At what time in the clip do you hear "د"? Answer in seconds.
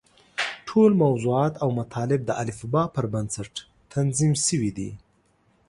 2.25-2.31